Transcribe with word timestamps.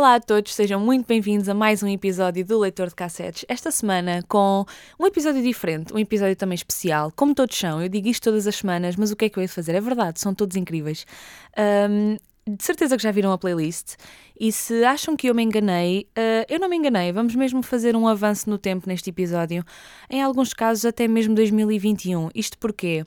Olá 0.00 0.14
a 0.14 0.20
todos, 0.20 0.54
sejam 0.54 0.80
muito 0.80 1.06
bem-vindos 1.06 1.46
a 1.46 1.52
mais 1.52 1.82
um 1.82 1.86
episódio 1.86 2.42
do 2.42 2.58
Leitor 2.58 2.88
de 2.88 2.94
Cassetes. 2.94 3.44
Esta 3.46 3.70
semana 3.70 4.22
com 4.26 4.64
um 4.98 5.06
episódio 5.06 5.42
diferente, 5.42 5.92
um 5.92 5.98
episódio 5.98 6.34
também 6.34 6.54
especial. 6.54 7.12
Como 7.14 7.34
todos 7.34 7.54
são, 7.54 7.82
eu 7.82 7.88
digo 7.90 8.08
isto 8.08 8.22
todas 8.22 8.46
as 8.46 8.56
semanas, 8.56 8.96
mas 8.96 9.10
o 9.10 9.16
que 9.16 9.26
é 9.26 9.28
que 9.28 9.38
eu 9.38 9.42
ia 9.42 9.48
fazer? 9.48 9.74
É 9.74 9.80
verdade, 9.80 10.18
são 10.18 10.34
todos 10.34 10.56
incríveis. 10.56 11.04
Ahm, 11.54 12.16
de 12.48 12.64
certeza 12.64 12.96
que 12.96 13.02
já 13.02 13.10
viram 13.10 13.30
a 13.30 13.38
playlist 13.38 13.96
e 14.38 14.50
se 14.50 14.82
acham 14.84 15.14
que 15.14 15.28
eu 15.28 15.34
me 15.34 15.42
enganei, 15.42 16.08
ah, 16.16 16.46
eu 16.48 16.58
não 16.58 16.68
me 16.68 16.76
enganei. 16.76 17.12
Vamos 17.12 17.34
mesmo 17.34 17.62
fazer 17.62 17.94
um 17.94 18.08
avanço 18.08 18.48
no 18.48 18.56
tempo 18.56 18.88
neste 18.88 19.10
episódio, 19.10 19.62
em 20.08 20.22
alguns 20.22 20.54
casos 20.54 20.86
até 20.86 21.06
mesmo 21.06 21.34
2021. 21.34 22.30
Isto 22.34 22.56
porquê? 22.56 23.04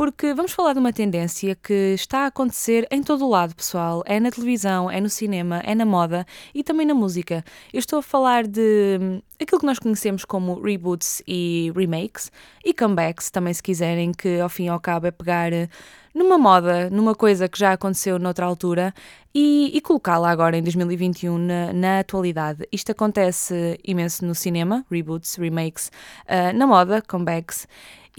Porque 0.00 0.32
vamos 0.32 0.52
falar 0.52 0.72
de 0.72 0.78
uma 0.78 0.94
tendência 0.94 1.54
que 1.54 1.92
está 1.92 2.20
a 2.20 2.28
acontecer 2.28 2.88
em 2.90 3.02
todo 3.02 3.26
o 3.26 3.28
lado, 3.28 3.54
pessoal. 3.54 4.02
É 4.06 4.18
na 4.18 4.30
televisão, 4.30 4.90
é 4.90 4.98
no 4.98 5.10
cinema, 5.10 5.60
é 5.62 5.74
na 5.74 5.84
moda 5.84 6.26
e 6.54 6.64
também 6.64 6.86
na 6.86 6.94
música. 6.94 7.44
Eu 7.70 7.80
estou 7.80 7.98
a 7.98 8.02
falar 8.02 8.46
de 8.46 8.98
hum, 8.98 9.20
aquilo 9.38 9.60
que 9.60 9.66
nós 9.66 9.78
conhecemos 9.78 10.24
como 10.24 10.58
reboots 10.58 11.22
e 11.28 11.70
remakes 11.76 12.32
e 12.64 12.72
comebacks, 12.72 13.30
também 13.30 13.52
se 13.52 13.62
quiserem, 13.62 14.10
que 14.10 14.40
ao 14.40 14.48
fim 14.48 14.64
e 14.64 14.68
ao 14.68 14.80
cabo 14.80 15.06
é 15.06 15.10
pegar 15.10 15.52
eh, 15.52 15.68
numa 16.14 16.38
moda, 16.38 16.88
numa 16.88 17.14
coisa 17.14 17.46
que 17.46 17.58
já 17.58 17.74
aconteceu 17.74 18.18
noutra 18.18 18.46
altura 18.46 18.94
e, 19.34 19.70
e 19.74 19.80
colocá-la 19.82 20.30
agora 20.30 20.56
em 20.56 20.62
2021 20.62 21.36
na, 21.36 21.72
na 21.74 22.00
atualidade. 22.00 22.66
Isto 22.72 22.92
acontece 22.92 23.78
imenso 23.84 24.24
no 24.24 24.34
cinema, 24.34 24.82
reboots, 24.90 25.36
remakes, 25.36 25.92
ah, 26.26 26.54
na 26.54 26.66
moda, 26.66 27.02
comebacks. 27.02 27.68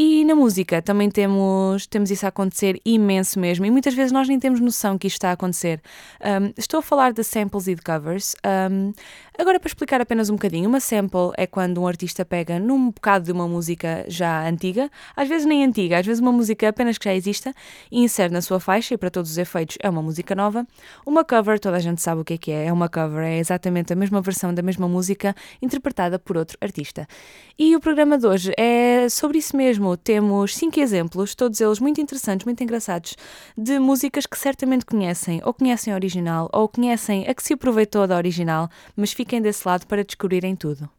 E 0.04 0.26
na 0.26 0.34
música 0.34 0.82
também 0.82 1.12
temos, 1.12 1.86
temos 1.86 2.10
isso 2.10 2.26
a 2.26 2.30
acontecer 2.30 2.82
imenso 2.84 3.40
mesmo, 3.40 3.68
e 3.68 3.70
muitas 3.70 3.94
vezes 3.94 4.12
nós 4.12 4.28
nem 4.28 4.40
temos 4.40 4.60
noção 4.60 4.98
que 4.98 5.06
isto 5.06 5.18
está 5.18 5.30
a 5.30 5.34
acontecer. 5.34 5.80
Um, 6.20 6.52
estou 6.58 6.80
a 6.80 6.82
falar 6.82 7.14
de 7.14 7.24
samples 7.24 7.68
e 7.68 7.76
de 7.76 7.84
covers. 7.84 8.36
Um, 8.44 8.94
agora, 9.38 9.60
para 9.60 9.68
explicar 9.68 10.02
apenas 10.02 10.32
um 10.32 10.34
bocadinho, 10.34 10.68
uma 10.68 10.80
sample 10.80 11.30
é 11.38 11.46
quando 11.46 11.80
um 11.80 11.86
artista 11.86 12.26
pega 12.26 12.58
num 12.58 12.90
bocado 12.90 13.26
de 13.26 13.32
uma 13.32 13.48
música 13.48 14.04
já 14.08 14.50
antiga, 14.50 14.90
às 15.16 15.30
vezes 15.30 15.46
nem 15.46 15.64
antiga, 15.64 16.00
às 16.00 16.06
vezes 16.08 16.20
uma 16.20 16.32
música 16.32 16.68
apenas 16.68 16.98
que 16.98 17.06
já 17.06 17.14
exista, 17.14 17.54
e 17.92 18.02
insere 18.02 18.34
na 18.34 18.42
sua 18.42 18.60
faixa, 18.60 18.96
e 18.96 18.98
para 18.98 19.12
todos 19.12 19.30
os 19.30 19.38
efeitos 19.38 19.78
é 19.80 19.88
uma 19.88 20.02
música 20.02 20.34
nova. 20.34 20.66
Uma 21.06 21.24
cover, 21.24 21.60
toda 21.60 21.78
a 21.78 21.80
gente 21.80 22.02
sabe 22.02 22.22
o 22.22 22.26
que 22.26 22.34
é 22.34 22.38
que 22.40 22.52
é, 22.52 22.66
é 22.66 22.74
uma 22.74 22.90
cover, 22.90 23.24
é 23.24 23.38
exatamente 23.38 23.94
a 23.94 23.96
mesma 23.96 24.20
versão 24.20 24.52
da 24.52 24.64
mesma 24.64 24.88
música 24.88 25.36
interpretada 25.62 26.18
por 26.18 26.38
outro 26.38 26.58
artista. 26.60 27.08
E 27.56 27.76
o 27.76 27.80
programa 27.80 28.18
de 28.18 28.26
hoje 28.26 28.52
é 28.58 29.08
sobre 29.08 29.38
isso 29.38 29.56
mesmo. 29.56 29.91
Temos 29.97 30.56
cinco 30.56 30.80
exemplos, 30.80 31.36
todos 31.36 31.59
eles 31.61 31.80
muito 31.80 32.02
interessantes, 32.02 32.45
muito 32.45 32.64
engraçados, 32.64 33.16
de 33.58 33.80
músicas 33.80 34.25
que 34.25 34.38
certamente 34.38 34.86
conhecem, 34.86 35.42
ou 35.44 35.53
conhecem 35.53 35.94
a 35.94 35.95
original, 35.95 36.50
ou 36.52 36.67
conhecem 36.67 37.28
a 37.28 37.33
que 37.33 37.44
se 37.44 37.53
aproveitou 37.53 38.08
da 38.08 38.17
original, 38.17 38.70
mas 38.95 39.14
fiquem 39.14 39.42
desse 39.42 39.67
lado 39.67 39.86
para 39.88 40.03
descobrirem 40.03 40.56
tudo. 40.56 40.89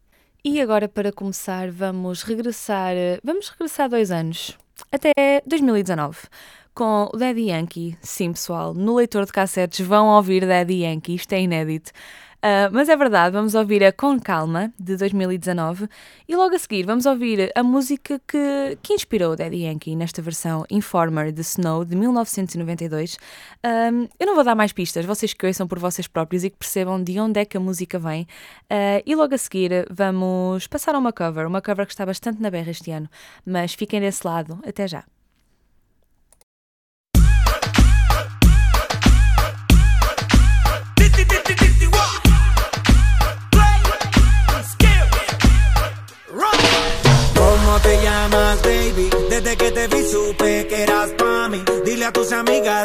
E 0.43 0.59
agora, 0.59 0.89
para 0.89 1.11
começar, 1.11 1.71
vamos 1.71 2.23
regressar, 2.23 2.93
vamos 3.23 3.47
regressar 3.49 3.87
dois 3.89 4.11
anos, 4.11 4.57
até 4.91 5.41
2019, 5.45 6.17
com 6.73 7.09
o 7.13 7.17
Daddy 7.17 7.49
Yankee. 7.49 7.97
Sim, 8.01 8.33
pessoal, 8.33 8.73
no 8.73 8.95
leitor 8.95 9.25
de 9.25 9.31
cassetes 9.31 9.85
vão 9.85 10.07
ouvir 10.07 10.45
Daddy 10.45 10.83
Yankee, 10.83 11.15
isto 11.15 11.31
é 11.33 11.41
inédito. 11.41 11.91
Ah, 12.45 12.69
mas 12.73 12.89
é 12.89 12.97
verdade, 12.97 13.31
vamos 13.31 13.55
ouvir 13.55 13.81
a 13.85 13.93
Com 13.93 14.19
Calma, 14.19 14.73
de 14.77 14.97
2019, 14.97 15.87
e 16.27 16.35
logo 16.35 16.53
a 16.53 16.59
seguir 16.59 16.85
vamos 16.85 17.05
ouvir 17.05 17.49
a 17.55 17.63
música 17.63 18.19
que, 18.27 18.77
que 18.83 18.93
inspirou 18.93 19.31
o 19.31 19.35
Daddy 19.37 19.63
Yankee 19.63 19.95
nesta 19.95 20.21
versão 20.21 20.65
Informer 20.69 21.31
de 21.31 21.39
Snow, 21.39 21.85
de 21.85 21.95
1992. 21.95 23.17
Ahm, 23.63 24.09
eu 24.19 24.27
não 24.27 24.35
vou 24.35 24.43
dar 24.43 24.55
mais 24.55 24.73
pistas, 24.73 25.05
vocês 25.05 25.33
que 25.33 25.47
ouçam 25.47 25.65
por 25.65 25.79
vocês 25.79 26.05
próprios 26.05 26.43
e 26.43 26.49
que 26.49 26.57
percebam 26.57 27.01
de 27.01 27.17
onde 27.17 27.39
é 27.39 27.45
que 27.45 27.55
a 27.55 27.61
música 27.61 27.97
vem. 27.97 28.27
Ah, 28.69 29.01
e 29.05 29.15
logo 29.15 29.33
a 29.33 29.37
seguir 29.37 29.87
vamos 29.89 30.67
passar 30.67 30.95
a 30.95 30.99
uma 30.99 31.13
cover, 31.13 31.47
uma 31.47 31.61
cover 31.61 31.85
que 31.85 31.93
está 31.93 32.05
bastante 32.05 32.41
na 32.41 32.51
berra 32.51 32.71
este 32.71 32.91
ano, 32.91 33.09
mas 33.45 33.73
fiquem 33.73 34.01
desse 34.01 34.27
lado, 34.27 34.59
até 34.67 34.85
já. 34.85 35.05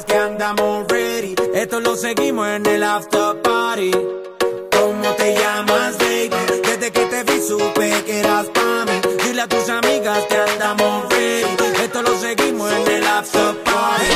Que 0.04 0.14
andamos 0.14 0.86
ready. 0.88 1.34
Esto 1.54 1.80
lo 1.80 1.96
seguimos 1.96 2.46
en 2.48 2.66
el 2.66 2.82
after 2.82 3.40
party. 3.42 3.90
¿Cómo 3.90 5.10
te 5.16 5.34
llamas, 5.34 5.98
baby? 5.98 6.30
Desde 6.62 6.90
que 6.90 7.04
te 7.06 7.22
vi 7.24 7.40
supe 7.40 8.04
que 8.04 8.20
eras 8.20 8.46
pa' 8.46 8.84
mí. 8.86 9.00
Dile 9.24 9.42
a 9.42 9.48
tus 9.48 9.68
amigas 9.68 10.24
que 10.28 10.36
andamos 10.36 11.08
ready. 11.10 11.82
Esto 11.82 12.02
lo 12.02 12.18
seguimos 12.18 12.70
en 12.72 12.88
el 12.88 13.06
after 13.06 13.54
party. 13.64 14.06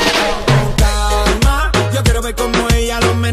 Calma, 0.77 1.71
yo 1.93 2.03
quiero 2.03 2.21
ver 2.21 2.35
cómo 2.35 2.67
ella 2.75 2.99
lo 3.01 3.15
menea. 3.15 3.32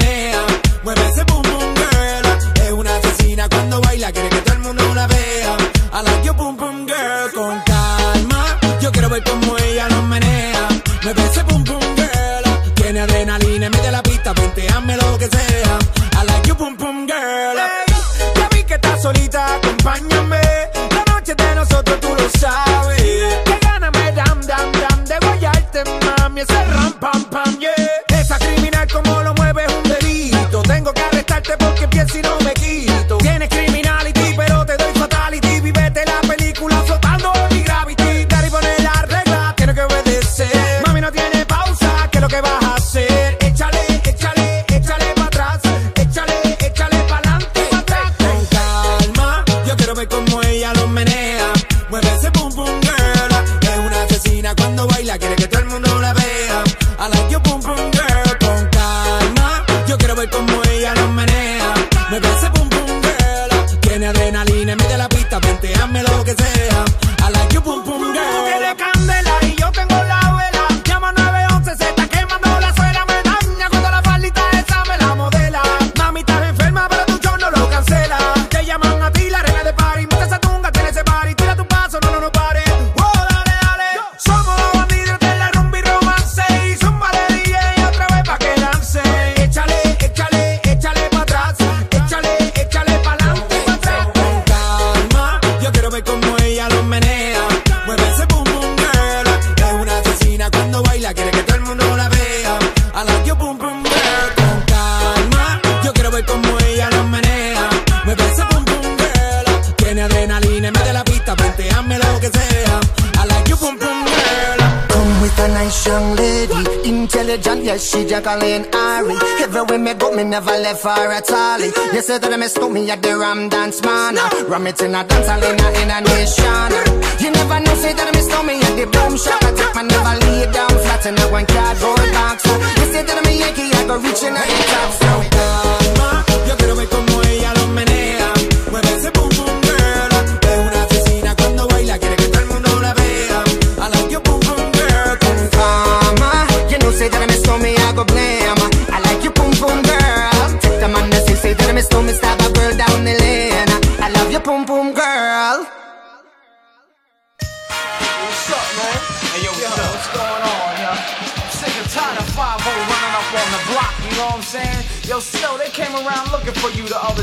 Jacqueline 118.31 118.67
Ari. 118.73 119.17
Everywhere 119.43 119.79
me 119.79 119.95
go, 119.95 120.15
me 120.15 120.23
never 120.23 120.53
left 120.53 120.85
her 120.85 121.11
at 121.11 121.31
all. 121.33 121.61
You 121.61 122.01
say 122.01 122.19
that 122.19 122.33
I 122.33 122.37
miss 122.37 122.57
me 122.59 122.89
at 122.89 123.03
the 123.03 123.19
Ram 123.19 123.49
Dance 123.49 123.83
Man. 123.83 124.15
Ram 124.47 124.67
it 124.69 124.81
in 124.81 124.95
a 124.95 125.03
dance 125.03 125.27
hall 125.27 125.43
in 125.43 125.59
a, 125.59 125.69
a 125.91 126.01
nation. 126.01 126.71
You 127.19 127.31
never 127.33 127.59
know, 127.59 127.75
say 127.75 127.93
that 127.93 128.07
I 128.07 128.13
miss 128.15 128.31
me 128.47 128.63
at 128.63 128.75
the 128.79 128.87
boom 128.87 129.19
shop. 129.19 129.43
I 129.43 129.51
take 129.51 129.75
my 129.75 129.83
never 129.83 130.15
lay 130.23 130.47
down 130.53 130.71
flat 130.71 131.07
in 131.07 131.19
a 131.19 131.27
one 131.33 131.47
cardboard 131.47 132.13
box. 132.15 132.47
You 132.47 132.87
say 132.95 133.03
that 133.03 133.19
I'm 133.19 133.27
a 133.27 133.33
Yankee, 133.35 133.75
I 133.75 133.87
go 133.87 133.99
reaching 133.99 134.37
out 134.37 134.47
the 134.47 134.63
top. 134.71 134.91
So, 134.95 135.80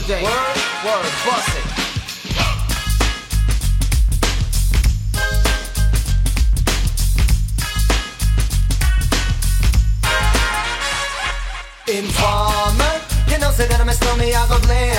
you 0.08 0.16
the 0.16 0.20
other. 0.20 0.24
Word? 0.24 0.58
Word, 0.86 1.12
bust 1.26 1.58
it. 1.58 1.64
Informer, 11.90 13.02
you 13.30 13.38
know, 13.40 13.52
say 13.52 13.66
that 13.68 13.80
I'm 13.80 13.88
a 13.88 13.94
stormy, 13.94 14.36
I 14.36 14.48
go 14.48 14.60
blame. 14.60 14.92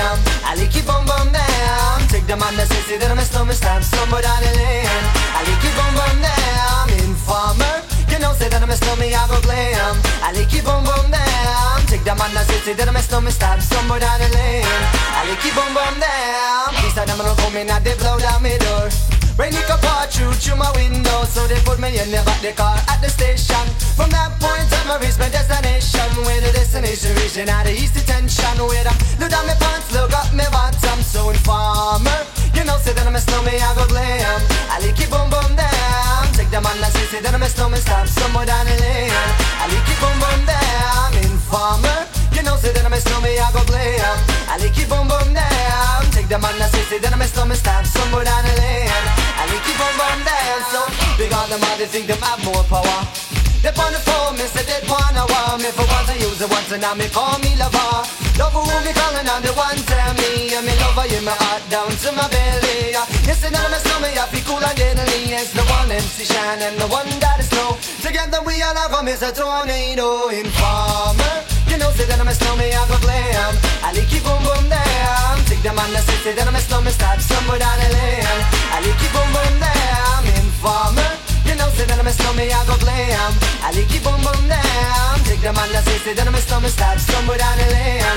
I 0.43 0.55
like 0.57 0.73
you, 0.75 0.81
boom 0.81 1.05
boom 1.05 1.31
down. 1.31 2.07
Take 2.09 2.25
the 2.25 2.35
man 2.35 2.57
that 2.57 2.67
say, 2.67 2.81
say 2.81 2.97
that 2.97 3.11
I'm 3.11 3.19
a 3.19 3.21
stormy, 3.21 3.53
stab 3.53 3.83
somewhere 3.83 4.23
down 4.23 4.41
the 4.41 4.51
lane. 4.57 5.05
I 5.37 5.45
like 5.45 5.63
you, 5.63 5.71
boom 5.77 5.93
boom 5.93 6.17
down. 6.21 6.89
Informer, 7.05 7.68
know, 8.29 8.37
say 8.37 8.49
that 8.49 8.61
I'm 8.61 8.69
a 8.69 8.77
stormy, 8.77 9.13
I 9.13 9.25
go 9.27 9.41
blame. 9.41 9.97
I 10.21 10.29
like 10.33 10.53
you, 10.53 10.61
boom 10.61 10.85
boom 10.85 11.09
down. 11.09 11.81
Take 11.89 12.05
the 12.05 12.13
man 12.13 12.29
that 12.37 12.45
say, 12.45 12.61
say 12.61 12.73
that 12.77 12.87
I'm 12.87 12.95
a 12.95 13.01
stormy, 13.01 13.31
stab 13.31 13.61
somewhere 13.61 13.99
down 13.99 14.21
the 14.21 14.29
lane. 14.37 14.65
I 15.17 15.25
like 15.25 15.41
you, 15.41 15.53
boom 15.57 15.73
boom 15.73 15.95
down. 15.97 16.69
Please, 16.77 16.97
I'm 16.97 17.09
gonna 17.09 17.33
come 17.41 17.57
in 17.57 17.69
and 17.69 17.81
they 17.81 17.95
blow 17.97 18.19
down 18.21 18.43
my 18.43 18.57
door. 18.61 18.89
Rain 19.39 19.55
it 19.55 19.65
can 19.65 19.79
pour 19.79 20.05
through 20.11 20.35
through 20.35 20.59
my 20.59 20.67
window 20.75 21.23
So 21.23 21.47
they 21.47 21.55
put 21.63 21.79
me 21.79 21.95
in 21.95 22.11
the 22.11 22.19
back 22.27 22.43
the 22.43 22.51
car 22.51 22.75
at 22.91 22.99
the 22.99 23.07
station 23.07 23.63
From 23.95 24.11
that 24.11 24.35
point 24.35 24.67
on 24.67 24.91
I 24.91 24.99
reached 24.99 25.15
my 25.15 25.31
destination 25.31 26.11
Where 26.27 26.43
the 26.43 26.51
destination 26.51 27.15
region 27.15 27.47
out 27.47 27.63
of 27.63 27.71
east 27.71 27.95
detention 27.95 28.59
Where 28.59 28.83
I 28.83 28.91
look 29.15 29.31
down 29.31 29.47
my 29.47 29.55
pants, 29.55 29.95
look 29.95 30.11
up 30.11 30.27
my 30.35 30.43
bottom 30.51 30.99
So 30.99 31.31
informer 31.31 32.19
You 32.51 32.67
know 32.67 32.75
say 32.83 32.91
that 32.91 33.07
I'm 33.07 33.15
a 33.15 33.21
snowman, 33.23 33.63
I 33.63 33.71
go 33.79 33.87
glam 33.87 34.43
I 34.67 34.83
like 34.83 34.99
it 34.99 35.07
boom 35.07 35.31
boom 35.31 35.55
down 35.55 35.78
Take 36.49 36.65
the 36.65 36.65
man 36.65 36.81
that 36.81 36.89
say, 36.97 37.05
say 37.13 37.21
that 37.21 37.29
I'm 37.29 37.45
a 37.45 37.45
snowman 37.45 37.77
Stop 37.77 38.09
somewhere 38.09 38.41
down 38.41 38.65
the 38.65 38.73
lane 38.81 39.13
I 39.61 39.69
like 39.69 39.85
it 39.85 40.01
boom 40.01 40.17
boom 40.17 40.41
down 40.49 41.13
Informer 41.21 42.09
you 42.33 42.41
know, 42.41 42.57
say 42.57 42.73
that 42.73 42.85
I'm 42.85 42.93
a 42.93 42.97
snowman, 42.97 43.35
I 43.35 43.51
go 43.51 43.61
glam. 43.67 44.15
I 44.47 44.55
like 44.57 44.71
it 44.71 44.87
boom 44.87 45.11
boom 45.11 45.33
down. 45.35 46.01
Take 46.15 46.31
the 46.31 46.39
man 46.39 46.55
that 46.57 46.71
say, 46.71 46.85
say 46.87 46.97
that 47.03 47.11
I'm 47.11 47.19
a 47.19 47.27
snowman, 47.27 47.57
stab 47.57 47.83
somewhere 47.83 48.23
down 48.23 48.47
the 48.47 48.53
lane. 48.55 48.87
I 49.35 49.43
like 49.45 49.65
it 49.65 49.75
boom 49.75 49.93
boom 49.99 50.19
down. 50.23 50.59
So 50.71 50.79
big 51.19 51.33
on 51.35 51.51
them, 51.51 51.59
all 51.59 51.75
they 51.75 51.89
think 51.89 52.07
them 52.07 52.21
have 52.23 52.39
more 52.41 52.63
power. 52.71 53.01
They 53.59 53.75
on 53.75 53.91
the 53.91 53.99
phone, 53.99 54.39
me 54.39 54.47
say 54.47 54.63
they 54.63 54.79
wanna 54.87 55.27
want 55.27 55.59
me 55.59 55.67
for 55.75 55.83
once 55.83 56.07
I 56.07 56.15
use 56.15 56.39
it 56.39 56.47
once 56.47 56.71
and 56.71 56.79
now 56.79 56.95
me 56.95 57.11
call 57.11 57.35
me 57.43 57.59
lover. 57.59 58.07
Love 58.39 58.55
who 58.55 58.63
me 58.87 58.95
calling 58.95 59.27
on 59.27 59.43
the 59.43 59.51
one 59.51 59.75
tell 59.83 60.13
me 60.15 60.55
and 60.55 60.63
me 60.63 60.71
lover 60.79 61.11
in 61.11 61.27
my 61.27 61.35
heart 61.43 61.59
down 61.67 61.91
to 61.91 62.09
my 62.15 62.23
belly. 62.31 62.95
Yes, 63.29 63.45
and 63.45 63.53
I'm 63.53 63.69
a 63.69 63.77
snowman, 63.77 64.17
I 64.17 64.25
feel 64.33 64.41
cool 64.41 64.57
and 64.57 64.73
deadly. 64.73 65.29
It's 65.37 65.53
the 65.53 65.61
one 65.69 65.85
MC 65.85 66.25
Shine 66.25 66.65
and 66.65 66.81
the 66.81 66.89
one 66.89 67.05
that 67.21 67.37
is 67.37 67.45
snow. 67.53 67.77
Together 68.01 68.41
we 68.41 68.57
all 68.65 68.73
come 68.89 69.05
is 69.05 69.21
a 69.21 69.29
tornado 69.29 70.33
informer. 70.33 71.45
You 71.69 71.77
know, 71.77 71.93
say 71.93 72.09
that 72.09 72.17
I'm 72.17 72.25
a 72.25 72.33
snowman, 72.33 72.73
I 72.73 72.81
go 72.89 72.97
glam. 73.05 73.53
I 73.85 73.93
like 73.93 74.09
it 74.09 74.25
boom 74.25 74.41
boom 74.41 74.65
down. 74.65 75.45
Take 75.45 75.61
the 75.61 75.69
man 75.77 75.93
that 75.93 76.09
say, 76.09 76.17
say 76.25 76.33
that 76.41 76.49
I'm 76.49 76.57
a 76.57 76.61
snowman, 76.65 76.89
start 76.89 77.21
somewhere 77.21 77.61
down 77.61 77.77
the 77.77 77.93
lane. 78.01 78.25
I 78.73 78.81
like 78.81 78.97
it 78.97 79.13
boom 79.13 79.29
boom 79.29 79.55
down. 79.61 80.25
Informer. 80.33 81.13
You 81.45 81.53
know, 81.53 81.69
say 81.77 81.85
that 81.85 82.01
I'm 82.01 82.09
a 82.09 82.13
snowman, 82.17 82.49
I 82.49 82.65
go 82.65 82.81
glam. 82.81 83.31
I 83.61 83.69
like 83.77 83.93
it 83.93 84.01
boom 84.01 84.25
boom 84.25 84.41
down. 84.49 85.21
Take 85.29 85.45
the 85.45 85.53
man 85.53 85.69
that 85.69 85.85
say, 85.85 86.01
say 86.01 86.13
that 86.17 86.25
I'm 86.25 86.33
a 86.33 86.41
snowman, 86.41 86.73
start 86.73 86.97
somewhere 86.97 87.37
down 87.37 87.61
the 87.61 87.77
lane. 87.77 88.08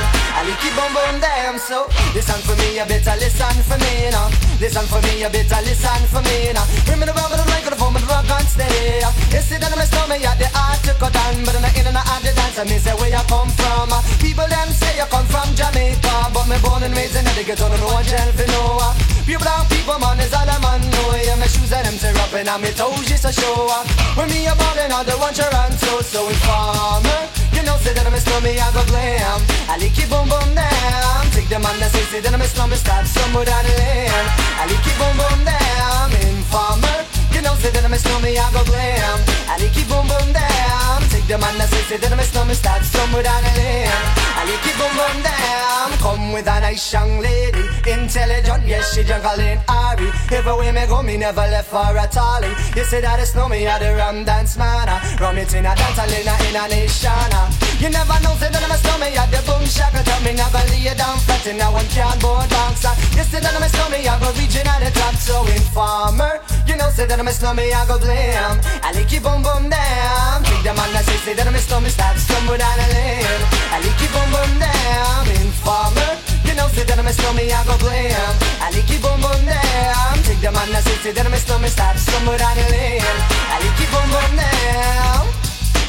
Boom 0.72 0.92
boom 0.96 1.20
down. 1.20 1.58
So 1.58 1.84
listen 2.16 2.40
for 2.48 2.56
me, 2.56 2.80
you 2.80 2.86
better 2.88 3.12
listen 3.20 3.56
for 3.68 3.76
me 3.76 4.08
now. 4.08 4.32
Listen 4.56 4.86
for 4.88 5.00
me, 5.04 5.20
you 5.20 5.28
better 5.28 5.60
listen 5.68 6.02
for 6.08 6.22
me 6.24 6.52
now. 6.56 6.64
Bring 6.88 7.00
me 7.00 7.04
the 7.04 7.12
rubber, 7.12 7.36
the 7.36 7.44
microphone, 7.52 7.92
but 7.92 8.04
rock 8.08 8.24
on 8.32 8.44
steady. 8.48 9.04
You 9.34 9.42
see 9.44 9.60
that 9.60 9.68
a 9.68 9.86
snowman, 9.86 10.20
yeah, 10.24 10.32
the 10.40 10.48
art 10.56 10.80
to 10.88 10.94
cut 10.96 11.12
down, 11.12 11.44
but 11.44 11.52
in 11.52 11.62
the 11.62 11.70
in 11.76 11.86
and 11.92 12.00
out 12.00 12.22
the 12.24 12.32
dance, 12.32 12.56
I 12.56 12.64
mean, 12.64 12.80
say 12.80 12.96
where 12.96 13.12
you 13.12 13.20
come 13.28 13.52
from. 13.52 13.92
Ah. 13.92 14.00
People 14.16 14.48
them 14.48 14.70
say 14.72 14.96
you 14.96 15.04
come 15.12 15.26
from 15.28 15.52
Jamaica, 15.52 16.32
but 16.32 16.48
me 16.48 16.56
born 16.64 16.82
and 16.82 16.96
raised 16.96 17.20
in 17.20 17.24
the 17.28 17.44
ghetto, 17.44 17.68
don't 17.68 17.76
know 17.76 17.92
what 17.92 18.08
jail 18.08 18.32
for 18.32 18.48
no. 18.56 18.80
Ah. 18.80 18.96
Pure 19.28 19.44
brown 19.44 19.68
people, 19.68 19.98
man, 20.00 20.20
is 20.24 20.32
all 20.32 20.48
I'm 20.48 20.64
on. 20.64 20.80
know. 20.80 21.12
Yeah, 21.20 21.36
my 21.36 21.46
shoes 21.52 21.68
and 21.68 21.84
them 21.84 21.96
tear 22.00 22.16
up 22.16 22.32
and 22.32 22.48
I'm 22.48 22.64
toes 22.72 23.04
just 23.04 23.28
to 23.28 23.32
show. 23.34 23.68
Ah. 23.68 23.84
When 24.16 24.32
me 24.32 24.48
a 24.48 24.54
ballin', 24.56 24.92
all 24.92 25.04
the 25.04 25.14
run 25.20 25.72
so 25.76 26.00
so 26.00 26.28
informer. 26.32 27.41
You 27.62 27.68
know, 27.68 27.76
say 27.76 27.94
that 27.94 28.04
I'm 28.04 28.12
a 28.12 28.18
snowman, 28.18 28.58
I 28.58 28.72
go 28.74 28.82
glam. 28.90 29.38
I 29.70 29.78
like 29.78 29.94
it 29.94 30.10
boom 30.10 30.26
boom 30.26 30.50
down. 30.52 31.30
Take 31.30 31.46
the 31.46 31.62
man 31.62 31.78
that 31.78 31.92
say, 31.94 32.02
say 32.10 32.18
that 32.18 32.34
I'm 32.34 32.40
a 32.40 32.44
snowman, 32.44 32.76
start 32.76 33.06
somewhere 33.06 33.44
down 33.44 33.62
the 33.62 33.70
lane. 33.78 34.26
I 34.58 34.66
like 34.66 34.82
it 34.82 34.98
boom 34.98 35.14
boom 35.14 35.46
down. 35.46 36.10
Informer. 36.26 37.11
Know, 37.42 37.54
say 37.58 37.70
that 37.74 37.82
I'm 37.84 37.92
a 37.92 37.98
snowman, 37.98 38.38
I 38.38 38.46
go 38.54 38.62
glam. 38.70 39.18
I 39.50 39.58
it 39.58 39.74
boom 39.90 40.06
boom 40.06 40.30
down. 40.30 41.02
Take 41.10 41.26
the 41.26 41.34
man 41.42 41.58
that 41.58 41.66
say, 41.74 41.82
say 41.90 41.98
that 41.98 42.12
I'm 42.12 42.20
a 42.20 42.22
snowman, 42.22 42.54
start 42.54 42.86
somewhere 42.86 43.26
down 43.26 43.42
the 43.42 43.52
lane. 43.58 43.90
I 44.38 44.46
like 44.46 44.62
it 44.62 44.76
boom 44.78 44.94
boom 44.94 45.18
down. 45.26 45.90
Come 45.98 46.32
with 46.32 46.46
a 46.46 46.60
nice 46.62 46.92
young 46.92 47.18
lady, 47.18 47.66
intelligent, 47.90 48.62
yes 48.62 48.94
she 48.94 49.02
Jacqueline 49.02 49.58
Ari. 49.66 50.06
Everywhere 50.30 50.72
me 50.72 50.86
go, 50.86 51.02
me 51.02 51.16
never 51.16 51.42
left 51.50 51.70
for 51.70 51.82
a 51.82 52.06
tally. 52.06 52.54
You 52.78 52.84
say 52.84 53.00
that 53.00 53.18
it's 53.18 53.34
no 53.34 53.48
me, 53.48 53.66
I 53.66 53.78
the 53.78 53.90
rum 53.98 54.24
dance 54.24 54.56
man. 54.56 54.86
Rum 55.18 55.38
it 55.38 55.52
in 55.54 55.66
a 55.66 55.74
dance, 55.74 55.98
hall 55.98 56.14
in 56.14 56.28
a 56.30 56.34
in 56.46 56.54
a 56.54 56.68
nation. 56.70 57.10
Uh. 57.10 57.71
You 57.82 57.90
never 57.90 58.14
know, 58.22 58.30
say 58.38 58.46
that 58.46 58.62
I'm 58.62 58.70
a 58.70 58.78
snowman, 58.78 59.10
I 59.10 59.26
the 59.26 59.42
boom 59.42 59.66
shaka. 59.66 60.06
Tell 60.06 60.22
me 60.22 60.38
never 60.38 60.62
lay 60.70 60.86
it 60.86 60.94
down 60.94 61.18
flat 61.26 61.42
in 61.50 61.58
a 61.58 61.66
one 61.66 61.82
cardboard 61.90 62.46
box. 62.46 62.86
Ah. 62.86 62.94
You 63.18 63.26
say 63.26 63.42
that 63.42 63.50
I'm 63.50 63.58
a 63.58 63.66
snowman, 63.66 64.06
I 64.06 64.14
go 64.22 64.30
reaching 64.38 64.62
at 64.62 64.86
the 64.86 64.94
top, 64.94 65.18
so 65.18 65.42
informer. 65.50 66.38
You 66.62 66.78
know, 66.78 66.94
say 66.94 67.10
that 67.10 67.18
I'm 67.18 67.26
a 67.26 67.34
snowman, 67.34 67.74
I 67.74 67.82
go 67.90 67.98
blam. 67.98 68.62
I 68.86 68.94
like 68.94 69.10
it 69.10 69.18
boom 69.18 69.42
boom 69.42 69.66
down. 69.66 70.46
Take 70.46 70.62
the 70.62 70.70
man 70.78 70.94
that 70.94 71.10
say, 71.10 71.18
say 71.26 71.34
that 71.34 71.42
I'm 71.42 71.58
a 71.58 71.58
snowman, 71.58 71.90
start 71.90 72.14
stumble 72.22 72.54
down 72.54 72.70
the 72.70 72.86
lane. 72.94 73.42
I 73.74 73.82
like 73.82 73.98
it 73.98 74.10
boom 74.14 74.30
boom 74.30 74.52
down. 74.62 75.26
Informer. 75.42 76.10
You 76.46 76.54
know, 76.54 76.70
say 76.70 76.86
that 76.86 76.94
I'm 76.94 77.10
a 77.10 77.10
snowman, 77.10 77.50
I 77.50 77.66
go 77.66 77.74
blam. 77.82 78.32
I 78.62 78.70
like 78.70 78.86
it 78.86 79.02
boom 79.02 79.18
boom 79.18 79.42
down. 79.42 80.22
Take 80.22 80.38
the 80.38 80.54
man 80.54 80.70
that 80.70 80.86
say, 80.86 80.94
say 81.02 81.10
that 81.18 81.26
I'm 81.26 81.34
a 81.34 81.40
snowman, 81.42 81.66
start 81.66 81.98
stumble 81.98 82.38
down 82.38 82.54
the 82.54 82.66
lane. 82.70 83.02
I 83.50 83.58
like 83.58 83.74
it 83.74 83.90
boom 83.90 84.06
boom 84.06 84.32
down. 84.38 85.26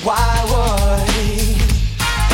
Why 0.02 0.42
would? 0.50 1.63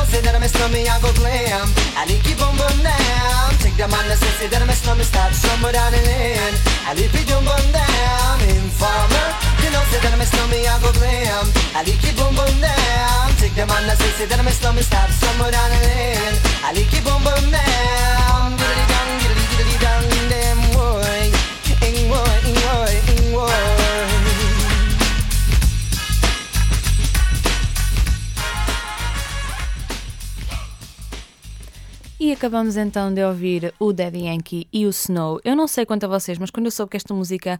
know, 0.00 0.06
say 0.08 0.20
that 0.20 0.34
I'm 0.34 0.42
a 0.42 0.48
snowman, 0.48 0.88
I 0.88 0.96
go 1.00 1.12
glam. 1.12 1.68
I 1.96 2.08
like 2.08 2.24
it 2.24 2.36
boom 2.38 2.56
boom 2.56 2.78
down. 2.80 3.48
Take 3.60 3.76
the 3.76 3.86
man 3.88 4.04
that 4.08 4.18
say, 4.18 4.48
that 4.48 4.62
I'm 4.62 4.68
a 4.68 4.76
snowman, 4.76 5.04
start 5.04 5.34
somewhere 5.34 5.72
down 5.72 5.92
the 5.92 6.00
lane. 6.08 6.56
I 6.88 6.96
like 6.96 7.12
it 7.12 7.26
boom 7.28 7.44
boom 7.44 7.66
down. 7.72 8.36
Informer, 8.48 9.28
you 9.60 9.70
know, 9.70 9.82
say 9.92 10.00
that 10.00 10.12
I'm 10.12 10.20
a 10.20 10.26
snowman, 10.26 10.64
I 10.64 10.74
go 10.80 10.90
glam. 10.96 11.44
I 11.76 11.84
like 11.84 12.00
it 12.00 12.14
boom 12.16 12.32
boom 12.32 12.54
down. 12.60 13.26
Take 13.36 13.54
the 13.54 13.64
man 13.68 13.84
that 13.88 13.98
say, 14.00 14.26
that 14.26 14.38
I'm 14.40 14.48
a 14.48 14.52
snowman, 14.52 14.84
start 14.84 15.10
somewhere 15.12 15.52
down 15.52 15.68
the 15.68 15.80
lane. 15.84 16.36
I 16.64 16.72
like 16.72 16.92
it 16.92 17.04
boom 17.04 17.20
boom 17.20 17.44
down. 17.52 18.56
Diddly 18.56 18.84
dong, 18.88 19.10
diddly 19.20 19.44
diddly 19.52 19.76
dong, 19.84 20.04
E 32.20 32.32
acabamos 32.32 32.76
então 32.76 33.14
de 33.14 33.24
ouvir 33.24 33.72
o 33.78 33.94
Daddy 33.94 34.26
Yankee 34.26 34.68
e 34.70 34.84
o 34.84 34.90
Snow. 34.90 35.40
Eu 35.42 35.56
não 35.56 35.66
sei 35.66 35.86
quanto 35.86 36.04
a 36.04 36.06
vocês, 36.06 36.36
mas 36.36 36.50
quando 36.50 36.66
eu 36.66 36.70
soube 36.70 36.90
que 36.90 36.98
esta 36.98 37.14
música. 37.14 37.58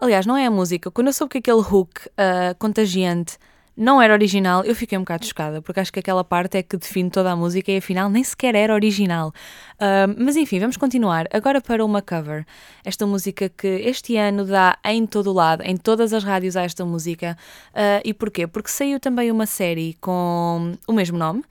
Aliás, 0.00 0.26
não 0.26 0.36
é 0.36 0.44
a 0.44 0.50
música, 0.50 0.90
quando 0.90 1.06
eu 1.06 1.12
soube 1.12 1.30
que 1.30 1.38
aquele 1.38 1.60
hook 1.60 2.10
ah, 2.18 2.52
contagiante 2.58 3.38
não 3.76 4.02
era 4.02 4.12
original, 4.12 4.64
eu 4.64 4.74
fiquei 4.74 4.98
um 4.98 5.02
bocado 5.02 5.24
chocada, 5.24 5.62
porque 5.62 5.78
acho 5.78 5.92
que 5.92 6.00
aquela 6.00 6.24
parte 6.24 6.58
é 6.58 6.64
que 6.64 6.76
define 6.76 7.10
toda 7.10 7.30
a 7.30 7.36
música 7.36 7.70
e 7.70 7.76
afinal 7.76 8.10
nem 8.10 8.24
sequer 8.24 8.56
era 8.56 8.74
original. 8.74 9.32
Ah, 9.78 10.08
mas 10.18 10.34
enfim, 10.34 10.58
vamos 10.58 10.76
continuar. 10.76 11.28
Agora 11.32 11.60
para 11.60 11.84
uma 11.84 12.02
cover. 12.02 12.44
Esta 12.84 13.06
música 13.06 13.48
que 13.48 13.68
este 13.68 14.16
ano 14.16 14.44
dá 14.44 14.76
em 14.84 15.06
todo 15.06 15.30
o 15.30 15.32
lado, 15.32 15.62
em 15.62 15.76
todas 15.76 16.12
as 16.12 16.24
rádios 16.24 16.56
há 16.56 16.62
esta 16.62 16.84
música. 16.84 17.38
Ah, 17.72 18.02
e 18.04 18.12
porquê? 18.12 18.48
Porque 18.48 18.68
saiu 18.68 18.98
também 18.98 19.30
uma 19.30 19.46
série 19.46 19.96
com 20.00 20.72
o 20.88 20.92
mesmo 20.92 21.16
nome. 21.16 21.44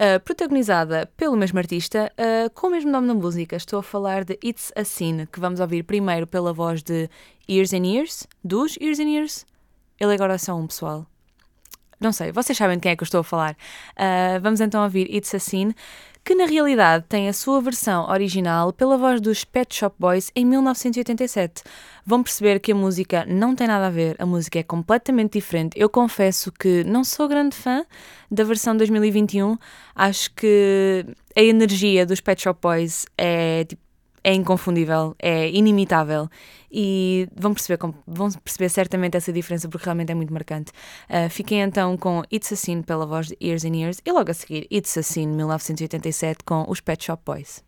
Uh, 0.00 0.20
protagonizada 0.20 1.10
pelo 1.16 1.36
mesmo 1.36 1.58
artista, 1.58 2.12
uh, 2.14 2.48
com 2.50 2.68
o 2.68 2.70
mesmo 2.70 2.88
nome 2.88 3.08
na 3.08 3.14
música. 3.14 3.56
Estou 3.56 3.80
a 3.80 3.82
falar 3.82 4.24
de 4.24 4.38
It's 4.44 4.72
a 4.76 4.84
Sin, 4.84 5.26
que 5.26 5.40
vamos 5.40 5.58
ouvir 5.58 5.82
primeiro 5.82 6.24
pela 6.24 6.52
voz 6.52 6.84
de 6.84 7.10
Years 7.50 7.72
and 7.72 7.84
Years, 7.84 8.24
dos 8.44 8.76
Years 8.76 9.00
and 9.00 9.08
Years. 9.08 9.44
Ele 9.98 10.14
agora 10.14 10.34
é 10.34 10.38
só 10.38 10.54
um 10.54 10.68
pessoal. 10.68 11.04
Não 11.98 12.12
sei, 12.12 12.30
vocês 12.30 12.56
sabem 12.56 12.76
de 12.76 12.82
quem 12.82 12.92
é 12.92 12.96
que 12.96 13.02
eu 13.02 13.06
estou 13.06 13.22
a 13.22 13.24
falar. 13.24 13.56
Uh, 13.96 14.40
vamos 14.40 14.60
então 14.60 14.84
ouvir 14.84 15.12
It's 15.12 15.34
a 15.34 15.40
Sin, 15.40 15.74
que 16.24 16.34
na 16.34 16.44
realidade 16.44 17.06
tem 17.08 17.28
a 17.28 17.32
sua 17.32 17.60
versão 17.60 18.08
original 18.08 18.72
pela 18.72 18.96
voz 18.96 19.20
dos 19.20 19.44
Pet 19.44 19.74
Shop 19.74 19.96
Boys 19.98 20.30
em 20.36 20.44
1987. 20.44 21.64
Vão 22.08 22.22
perceber 22.22 22.58
que 22.58 22.72
a 22.72 22.74
música 22.74 23.26
não 23.28 23.54
tem 23.54 23.66
nada 23.66 23.88
a 23.88 23.90
ver, 23.90 24.16
a 24.18 24.24
música 24.24 24.58
é 24.58 24.62
completamente 24.62 25.34
diferente. 25.34 25.78
Eu 25.78 25.90
confesso 25.90 26.50
que 26.50 26.82
não 26.82 27.04
sou 27.04 27.28
grande 27.28 27.54
fã 27.54 27.84
da 28.30 28.44
versão 28.44 28.74
2021, 28.74 29.58
acho 29.94 30.32
que 30.34 31.04
a 31.36 31.42
energia 31.42 32.06
dos 32.06 32.22
Pet 32.22 32.40
Shop 32.40 32.58
Boys 32.62 33.04
é 33.18 33.64
tipo 33.64 33.82
é 34.24 34.32
inconfundível, 34.32 35.14
é 35.18 35.50
inimitável 35.50 36.30
e 36.72 37.28
vão 37.36 37.52
perceber, 37.52 37.78
vão 38.06 38.30
perceber 38.32 38.70
certamente 38.70 39.16
essa 39.18 39.30
diferença 39.30 39.68
porque 39.68 39.84
realmente 39.84 40.10
é 40.10 40.14
muito 40.14 40.32
marcante. 40.32 40.72
Uh, 41.10 41.28
fiquem 41.28 41.60
então 41.60 41.94
com 41.98 42.22
It's 42.32 42.50
a 42.52 42.56
Sin 42.56 42.80
pela 42.80 43.04
voz 43.04 43.28
de 43.28 43.36
Years 43.42 43.66
and 43.66 43.76
Years 43.76 44.00
e 44.02 44.10
logo 44.10 44.30
a 44.30 44.34
seguir 44.34 44.66
It's 44.72 44.96
a 44.96 45.02
Sin 45.02 45.28
1987 45.28 46.42
com 46.42 46.64
os 46.68 46.80
Pet 46.80 47.04
Shop 47.04 47.22
Boys. 47.24 47.67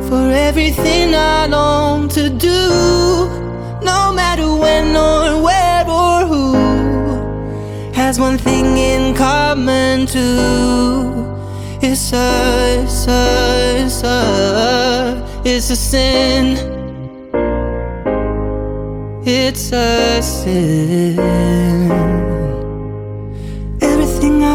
For 0.10 0.30
everything 0.30 1.16
I 1.16 1.46
long 1.46 2.10
to 2.10 2.30
do, 2.30 3.30
no 3.82 4.12
matter 4.14 4.54
when 4.54 4.94
or 4.94 5.42
where 5.42 5.88
or 5.88 6.26
who, 6.26 6.54
has 7.94 8.20
one 8.20 8.38
thing 8.38 8.78
in 8.78 9.16
common 9.16 10.06
too. 10.06 11.26
It's 11.82 12.12
a, 12.12 12.82
it's 12.84 13.08
a, 13.08 13.86
it's 13.86 14.04
a, 14.04 15.42
it's 15.46 15.70
a 15.70 15.78
sin. 15.78 16.58
It's 19.26 19.72
a 19.72 20.22
sin. 20.22 21.52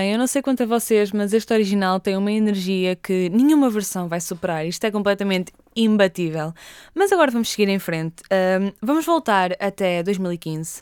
Bem, 0.00 0.12
eu 0.12 0.18
não 0.18 0.26
sei 0.26 0.40
quanto 0.40 0.62
a 0.62 0.66
vocês, 0.66 1.12
mas 1.12 1.34
este 1.34 1.52
original 1.52 2.00
tem 2.00 2.16
uma 2.16 2.32
energia 2.32 2.96
que 2.96 3.28
nenhuma 3.28 3.68
versão 3.68 4.08
vai 4.08 4.18
superar. 4.18 4.64
Isto 4.64 4.86
é 4.86 4.90
completamente 4.90 5.52
imbatível. 5.76 6.54
Mas 6.94 7.12
agora 7.12 7.30
vamos 7.30 7.50
seguir 7.50 7.68
em 7.68 7.78
frente. 7.78 8.22
Ahm, 8.30 8.72
vamos 8.80 9.04
voltar 9.04 9.54
até 9.60 10.02
2015. 10.02 10.80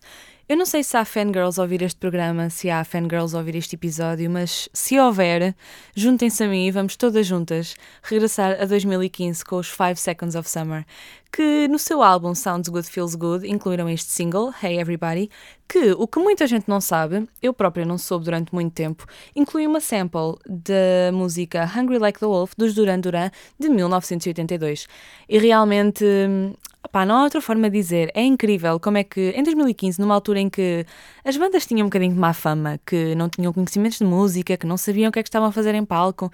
Eu 0.48 0.56
não 0.56 0.64
sei 0.64 0.82
se 0.82 0.96
há 0.96 1.04
fangirls 1.04 1.58
a 1.58 1.62
ouvir 1.62 1.82
este 1.82 2.00
programa, 2.00 2.48
se 2.48 2.70
há 2.70 2.82
fangirls 2.82 3.34
a 3.34 3.38
ouvir 3.38 3.54
este 3.54 3.76
episódio, 3.76 4.30
mas 4.30 4.66
se 4.72 4.98
houver, 4.98 5.54
juntem-se 5.94 6.42
a 6.42 6.48
mim 6.48 6.66
e 6.66 6.70
vamos 6.70 6.96
todas 6.96 7.26
juntas 7.26 7.76
regressar 8.02 8.56
a 8.58 8.64
2015 8.64 9.44
com 9.44 9.56
os 9.56 9.68
5 9.68 9.96
Seconds 9.96 10.34
of 10.34 10.48
Summer, 10.48 10.87
que 11.30 11.68
no 11.68 11.78
seu 11.78 12.02
álbum 12.02 12.34
Sounds 12.34 12.70
Good 12.70 12.88
Feels 12.88 13.14
Good 13.14 13.46
incluíram 13.46 13.90
este 13.90 14.11
single, 14.11 14.50
Hey 14.62 14.80
Everybody, 14.80 15.28
que 15.68 15.92
o 15.92 16.08
que 16.08 16.18
muita 16.18 16.46
gente 16.46 16.66
não 16.66 16.80
sabe, 16.80 17.28
eu 17.42 17.52
própria 17.52 17.84
não 17.84 17.98
soube 17.98 18.24
durante 18.24 18.54
muito 18.54 18.72
tempo, 18.72 19.04
inclui 19.37 19.66
uma 19.66 19.80
sample 19.80 20.38
da 20.46 21.12
música 21.12 21.70
Hungry 21.76 21.98
Like 21.98 22.20
the 22.20 22.26
Wolf 22.26 22.52
dos 22.56 22.72
Duran 22.74 23.00
Duran 23.00 23.30
de 23.58 23.68
1982. 23.68 24.88
E 25.28 25.38
realmente, 25.38 26.02
hum, 26.06 26.54
pá, 26.90 27.07
não 27.07 27.16
há 27.16 27.24
outra 27.24 27.40
forma 27.40 27.70
de 27.70 27.79
dizer, 27.79 28.11
é 28.14 28.22
incrível 28.22 28.81
como 28.81 28.98
é 28.98 29.05
que 29.05 29.31
em 29.31 29.42
2015, 29.42 30.01
numa 30.01 30.14
altura 30.14 30.40
em 30.40 30.48
que 30.48 30.85
as 31.24 31.37
bandas 31.37 31.66
tinham 31.66 31.87
um 31.87 31.88
bocadinho 31.88 32.14
de 32.14 32.18
má 32.18 32.33
fama, 32.33 32.81
que 32.85 33.14
não 33.14 33.29
tinham 33.29 33.53
conhecimentos 33.53 33.98
de 33.98 34.05
música, 34.05 34.57
que 34.57 34.66
não 34.66 34.77
sabiam 34.77 35.09
o 35.09 35.12
que 35.12 35.18
é 35.18 35.22
que 35.22 35.29
estavam 35.29 35.48
a 35.48 35.53
fazer 35.53 35.74
em 35.74 35.85
palco, 35.85 36.31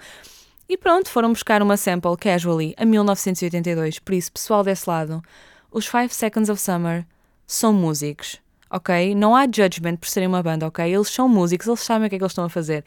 e 0.67 0.77
pronto, 0.77 1.09
foram 1.09 1.31
buscar 1.31 1.61
uma 1.61 1.77
sample 1.77 2.17
casually 2.17 2.73
a 2.77 2.85
1982. 2.85 3.99
Por 3.99 4.13
isso, 4.15 4.31
pessoal 4.31 4.63
desse 4.63 4.89
lado, 4.89 5.21
os 5.71 5.85
5 5.85 6.13
Seconds 6.13 6.49
of 6.49 6.59
Summer 6.59 7.05
são 7.45 7.71
músicos, 7.71 8.41
ok? 8.69 9.15
Não 9.15 9.35
há 9.35 9.43
judgment 9.45 9.97
por 9.97 10.07
serem 10.07 10.27
uma 10.27 10.41
banda, 10.41 10.67
ok? 10.67 10.93
Eles 10.93 11.09
são 11.09 11.27
músicos, 11.27 11.67
eles 11.67 11.79
sabem 11.79 12.07
o 12.07 12.09
que 12.09 12.15
é 12.15 12.17
que 12.17 12.23
eles 12.23 12.31
estão 12.31 12.45
a 12.45 12.49
fazer. 12.49 12.83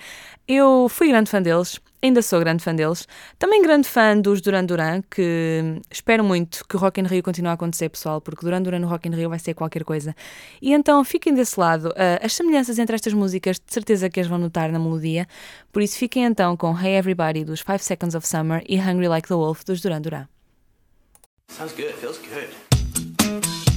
Eu 0.46 0.88
fui 0.88 1.08
grande 1.08 1.30
fã 1.30 1.40
deles, 1.40 1.80
ainda 2.02 2.22
sou 2.22 2.40
grande 2.40 2.62
fã 2.62 2.74
deles. 2.74 3.06
Também 3.38 3.62
grande 3.62 3.88
fã 3.88 4.18
dos 4.18 4.40
Duran 4.40 4.64
Duran, 4.64 5.02
que 5.10 5.80
espero 5.90 6.24
muito 6.24 6.64
que 6.68 6.76
o 6.76 6.78
Rock 6.78 7.00
in 7.00 7.04
Rio 7.04 7.22
continue 7.22 7.50
a 7.50 7.52
acontecer, 7.52 7.88
pessoal, 7.88 8.20
porque 8.20 8.44
Duran 8.44 8.62
Duran 8.62 8.78
no 8.78 8.88
Rock 8.88 9.08
in 9.08 9.12
Rio 9.12 9.28
vai 9.28 9.38
ser 9.38 9.54
qualquer 9.54 9.84
coisa. 9.84 10.14
E 10.60 10.72
então 10.72 11.02
fiquem 11.04 11.34
desse 11.34 11.58
lado. 11.58 11.92
Ah, 11.96 12.24
as 12.24 12.34
semelhanças 12.34 12.78
entre 12.78 12.94
estas 12.94 13.12
músicas, 13.12 13.56
de 13.56 13.72
certeza 13.72 14.08
que 14.08 14.20
as 14.20 14.26
vão 14.26 14.38
notar 14.38 14.70
na 14.72 14.78
melodia. 14.78 15.26
Por 15.72 15.82
isso 15.82 15.98
fiquem 15.98 16.24
então 16.24 16.56
com 16.56 16.78
Hey 16.78 16.96
Everybody 16.96 17.44
dos 17.44 17.60
5 17.60 17.78
Seconds 17.78 18.14
of 18.14 18.26
Summer 18.26 18.62
e 18.68 18.78
Hungry 18.78 19.08
Like 19.08 19.28
the 19.28 19.34
Wolf 19.34 19.64
dos 19.64 19.80
Duran 19.80 20.00
Duran. 20.00 20.26
Sounds 21.48 21.72
good. 21.72 21.94
Feels 21.94 22.18
good. 22.18 23.67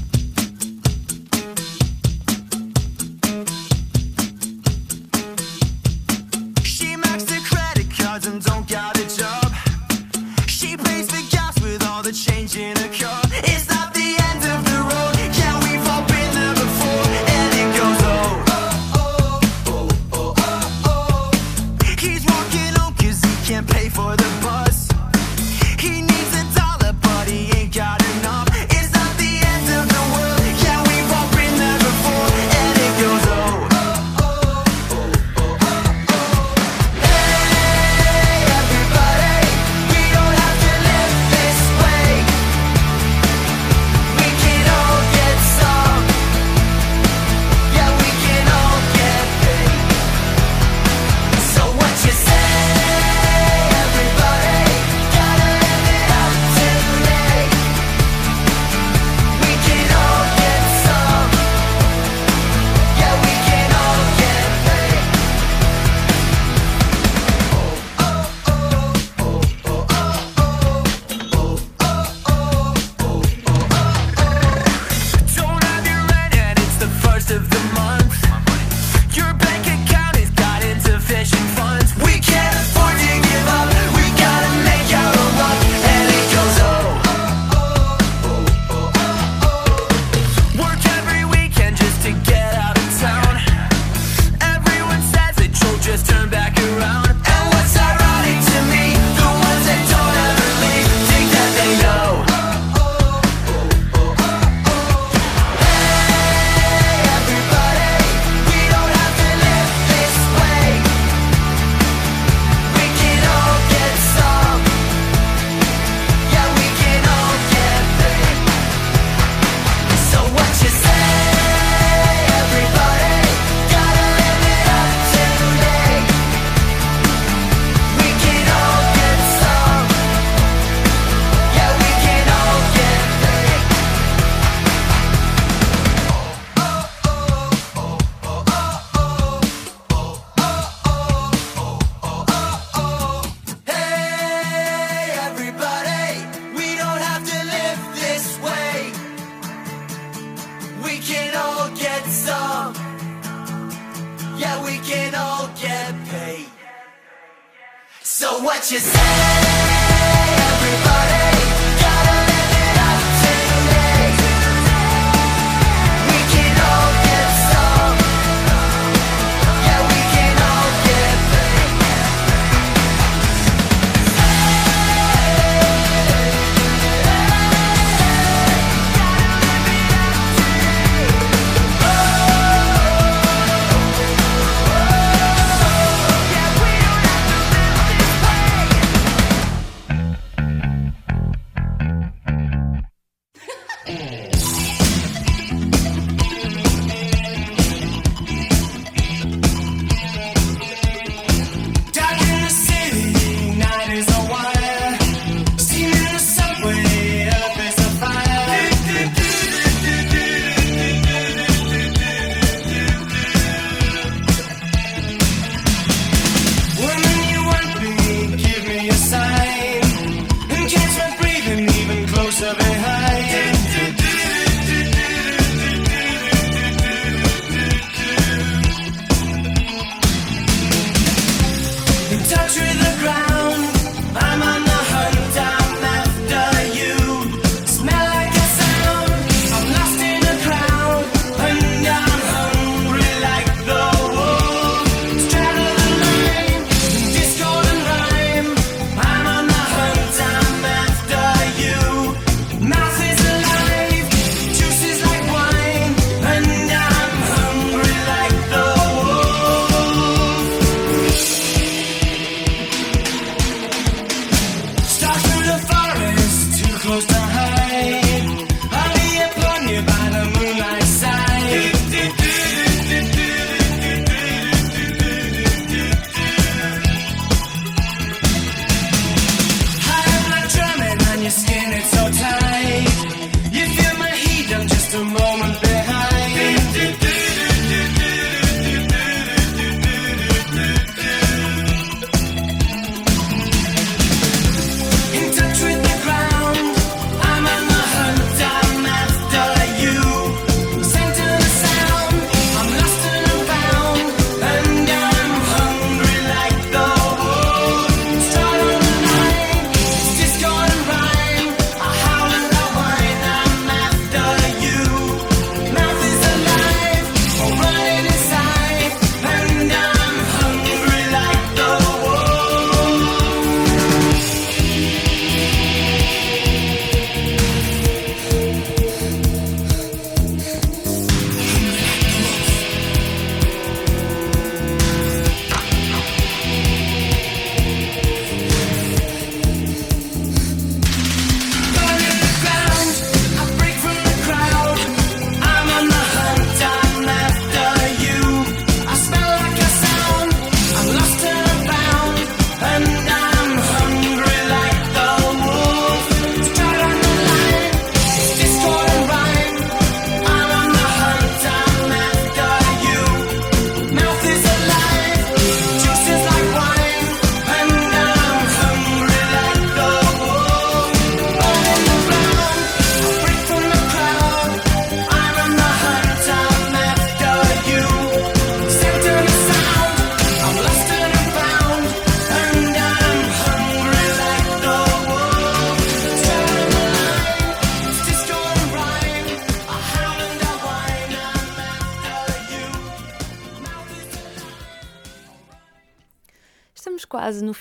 cousins 8.21 8.45
don't 8.45 8.67
get 8.67 8.97
it. 8.99 9.00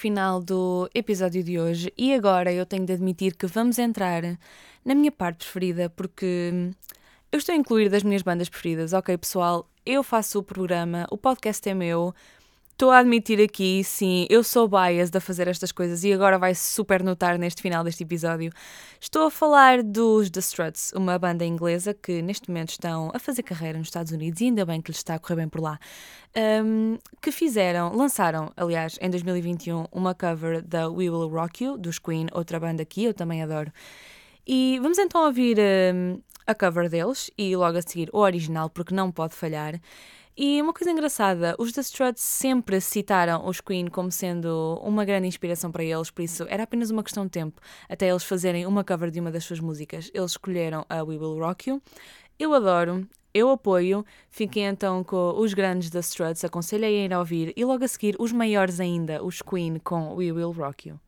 Final 0.00 0.40
do 0.40 0.88
episódio 0.94 1.44
de 1.44 1.58
hoje 1.58 1.92
e 1.96 2.14
agora 2.14 2.50
eu 2.50 2.64
tenho 2.64 2.86
de 2.86 2.94
admitir 2.94 3.36
que 3.36 3.46
vamos 3.46 3.78
entrar 3.78 4.22
na 4.82 4.94
minha 4.94 5.12
parte 5.12 5.44
preferida 5.44 5.90
porque 5.90 6.72
eu 7.30 7.38
estou 7.38 7.54
a 7.54 7.58
incluir 7.58 7.90
das 7.90 8.02
minhas 8.02 8.22
bandas 8.22 8.48
preferidas. 8.48 8.94
Ok, 8.94 9.18
pessoal, 9.18 9.68
eu 9.84 10.02
faço 10.02 10.38
o 10.38 10.42
programa, 10.42 11.06
o 11.10 11.18
podcast 11.18 11.68
é 11.68 11.74
meu. 11.74 12.14
Estou 12.80 12.92
a 12.92 13.00
admitir 13.00 13.38
aqui, 13.42 13.84
sim, 13.84 14.26
eu 14.30 14.42
sou 14.42 14.66
biased 14.66 15.14
a 15.14 15.20
fazer 15.20 15.46
estas 15.46 15.70
coisas 15.70 16.02
e 16.02 16.14
agora 16.14 16.38
vai 16.38 16.54
super 16.54 17.02
notar 17.02 17.38
neste 17.38 17.60
final 17.60 17.84
deste 17.84 18.04
episódio. 18.04 18.50
Estou 18.98 19.26
a 19.26 19.30
falar 19.30 19.82
dos 19.82 20.30
The 20.30 20.40
Struts, 20.40 20.90
uma 20.94 21.18
banda 21.18 21.44
inglesa 21.44 21.92
que 21.92 22.22
neste 22.22 22.48
momento 22.48 22.70
estão 22.70 23.12
a 23.12 23.18
fazer 23.18 23.42
carreira 23.42 23.76
nos 23.76 23.88
Estados 23.88 24.12
Unidos 24.12 24.40
e 24.40 24.44
ainda 24.44 24.64
bem 24.64 24.80
que 24.80 24.90
lhes 24.90 24.96
está 24.96 25.16
a 25.16 25.18
correr 25.18 25.36
bem 25.36 25.48
por 25.50 25.60
lá. 25.60 25.78
Um, 26.64 26.96
que 27.20 27.30
fizeram, 27.30 27.94
lançaram, 27.94 28.50
aliás, 28.56 28.98
em 29.02 29.10
2021, 29.10 29.84
uma 29.92 30.14
cover 30.14 30.62
da 30.62 30.88
We 30.88 31.10
Will 31.10 31.28
Rock 31.28 31.62
You, 31.62 31.76
dos 31.76 31.98
Queen, 31.98 32.28
outra 32.32 32.58
banda 32.58 32.82
que 32.86 33.04
eu 33.04 33.12
também 33.12 33.42
adoro. 33.42 33.70
E 34.46 34.78
vamos 34.80 34.96
então 34.96 35.26
ouvir 35.26 35.58
um, 35.94 36.18
a 36.46 36.54
cover 36.54 36.88
deles 36.88 37.30
e 37.36 37.54
logo 37.54 37.76
a 37.76 37.82
seguir 37.82 38.08
o 38.10 38.20
original, 38.20 38.70
porque 38.70 38.94
não 38.94 39.12
pode 39.12 39.34
falhar. 39.34 39.78
E 40.42 40.62
uma 40.62 40.72
coisa 40.72 40.90
engraçada, 40.90 41.54
os 41.58 41.70
The 41.70 41.82
Struts 41.82 42.22
sempre 42.22 42.80
citaram 42.80 43.46
os 43.46 43.60
Queen 43.60 43.88
como 43.88 44.10
sendo 44.10 44.80
uma 44.82 45.04
grande 45.04 45.28
inspiração 45.28 45.70
para 45.70 45.84
eles, 45.84 46.10
por 46.10 46.22
isso 46.22 46.46
era 46.48 46.62
apenas 46.62 46.90
uma 46.90 47.02
questão 47.02 47.26
de 47.26 47.30
tempo 47.30 47.60
até 47.86 48.08
eles 48.08 48.24
fazerem 48.24 48.64
uma 48.64 48.82
cover 48.82 49.10
de 49.10 49.20
uma 49.20 49.30
das 49.30 49.44
suas 49.44 49.60
músicas. 49.60 50.10
Eles 50.14 50.30
escolheram 50.30 50.86
a 50.88 51.02
We 51.02 51.18
Will 51.18 51.38
Rock 51.38 51.68
You. 51.68 51.82
Eu 52.38 52.54
adoro, 52.54 53.06
eu 53.34 53.50
apoio. 53.50 54.02
Fiquem 54.30 54.64
então 54.64 55.04
com 55.04 55.38
os 55.38 55.52
grandes 55.52 55.90
The 55.90 56.00
Struts, 56.00 56.42
aconselhei 56.42 57.02
a 57.02 57.04
ir 57.04 57.12
a 57.12 57.18
ouvir 57.18 57.52
e 57.54 57.62
logo 57.62 57.84
a 57.84 57.88
seguir 57.88 58.16
os 58.18 58.32
maiores 58.32 58.80
ainda, 58.80 59.22
os 59.22 59.42
Queen 59.42 59.78
com 59.78 60.14
We 60.14 60.32
Will 60.32 60.52
Rock 60.52 60.88
You. 60.88 61.00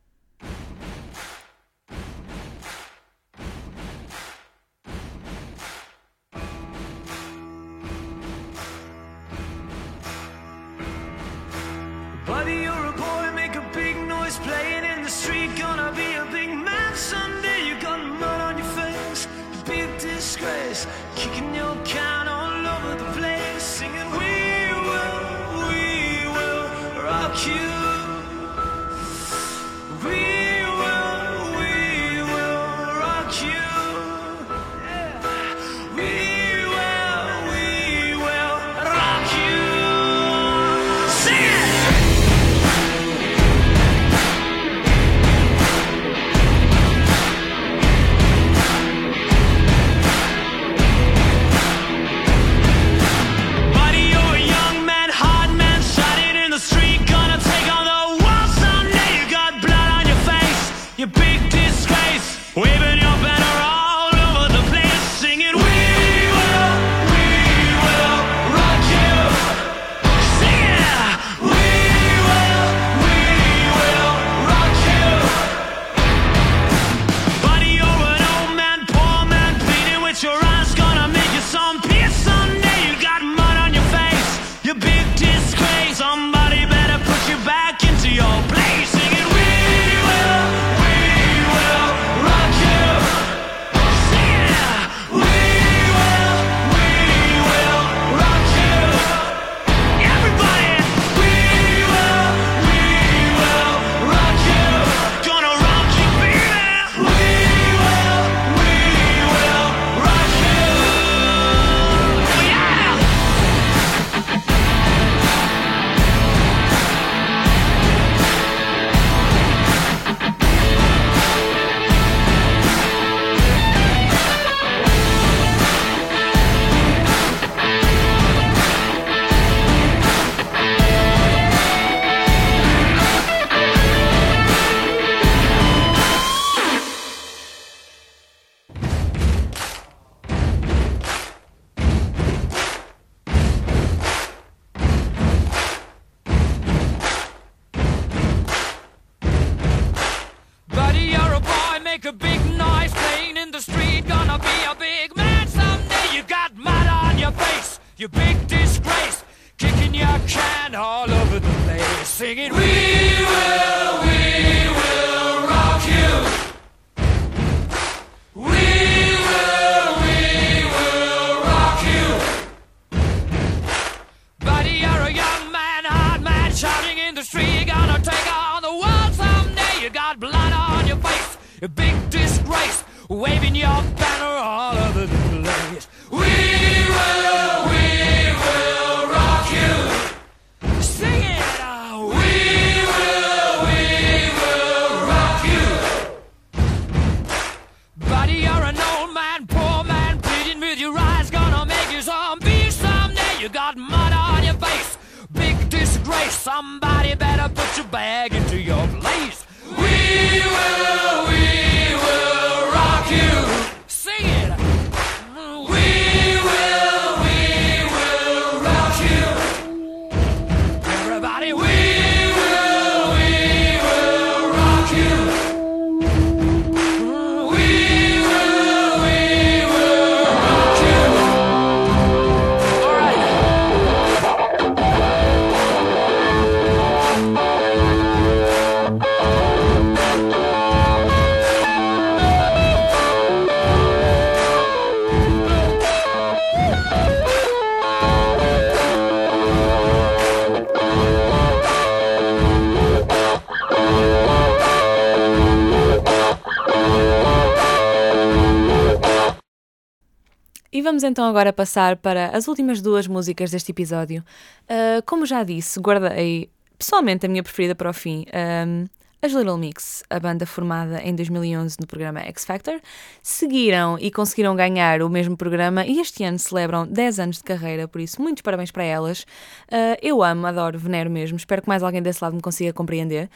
Vamos 261.03 261.11
então 261.11 261.25
agora 261.25 261.53
passar 261.53 261.97
para 261.97 262.29
as 262.29 262.47
últimas 262.47 262.81
duas 262.81 263.09
músicas 263.09 263.51
deste 263.51 263.73
episódio. 263.73 264.25
Uh, 264.65 265.03
como 265.05 265.27
já 265.27 265.43
disse, 265.43 265.81
guardei 265.81 266.49
pessoalmente 266.79 267.27
a 267.27 267.29
minha 267.29 267.43
preferida 267.43 267.75
para 267.75 267.91
o 267.91 267.93
fim. 267.93 268.25
Um, 268.33 268.87
as 269.21 269.33
Little 269.33 269.57
Mix, 269.57 270.05
a 270.09 270.21
banda 270.21 270.47
formada 270.47 271.01
em 271.03 271.15
2011 271.15 271.77
no 271.81 271.87
programa 271.89 272.21
X 272.21 272.45
Factor, 272.45 272.81
seguiram 273.21 273.99
e 273.99 274.13
conseguiram 274.13 274.55
ganhar 274.55 275.03
o 275.03 275.09
mesmo 275.09 275.37
programa 275.37 275.85
e 275.85 275.99
este 275.99 276.23
ano 276.23 276.39
celebram 276.39 276.87
10 276.87 277.19
anos 277.19 277.37
de 277.39 277.45
carreira, 277.45 277.89
por 277.89 278.01
isso, 278.01 278.23
muitos 278.23 278.43
parabéns 278.43 278.71
para 278.71 278.85
elas. 278.85 279.23
Uh, 279.69 279.99
eu 280.01 280.23
amo, 280.23 280.47
adoro, 280.47 280.79
venero 280.79 281.11
mesmo, 281.11 281.37
espero 281.37 281.63
que 281.63 281.69
mais 281.69 281.83
alguém 281.83 282.03
desse 282.03 282.23
lado 282.23 282.37
me 282.37 282.43
consiga 282.43 282.73
compreender. 282.73 283.29